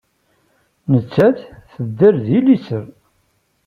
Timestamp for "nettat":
0.91-1.39